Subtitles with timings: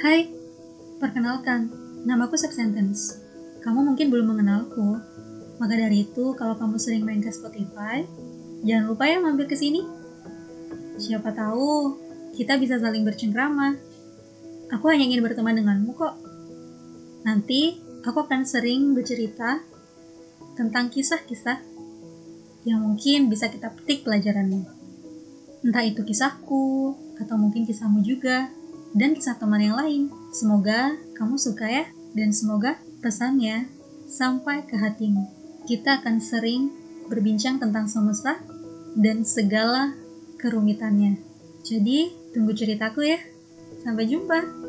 [0.00, 0.24] Hai,
[0.96, 1.68] perkenalkan,
[2.08, 3.20] namaku Sentence.
[3.60, 4.96] Kamu mungkin belum mengenalku,
[5.60, 8.00] maka dari itu kalau kamu sering main ke Spotify,
[8.64, 9.84] jangan lupa ya mampir ke sini.
[10.96, 11.98] Siapa tahu
[12.32, 13.76] kita bisa saling bercengkrama.
[14.72, 16.16] Aku hanya ingin berteman denganmu kok.
[17.28, 19.60] Nanti aku akan sering bercerita
[20.56, 21.60] tentang kisah-kisah
[22.64, 24.64] yang mungkin bisa kita petik pelajarannya.
[25.60, 28.50] Entah itu kisahku, atau mungkin kisahmu juga,
[28.92, 30.12] dan kisah teman yang lain.
[30.32, 33.68] Semoga kamu suka ya, dan semoga pesannya
[34.08, 35.28] sampai ke hatimu.
[35.64, 36.72] Kita akan sering
[37.08, 38.40] berbincang tentang semesta
[38.96, 39.96] dan segala
[40.36, 41.16] kerumitannya.
[41.62, 43.18] Jadi, tunggu ceritaku ya.
[43.82, 44.61] Sampai jumpa.